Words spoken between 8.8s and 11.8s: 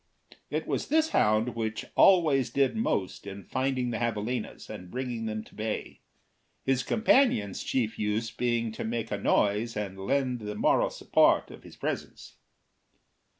make a noise and lend the moral support of his